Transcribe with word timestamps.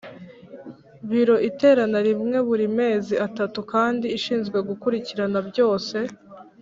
Biro 1.09 1.35
iterana 1.49 1.99
rimwe 2.07 2.37
buri 2.47 2.67
mezi 2.79 3.13
atatu 3.27 3.59
kandi 3.71 4.05
ishinzwe 4.17 4.57
gukurikirana 4.69 5.39
byose 5.49 5.97